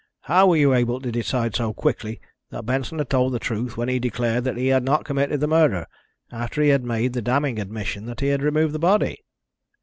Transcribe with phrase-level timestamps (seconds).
[0.21, 2.19] "How were you able to decide so quickly
[2.49, 5.47] that Benson had told the truth when he declared that he had not committed the
[5.47, 5.85] murder,
[6.31, 9.23] after he had made the damning admission that he had removed the body?"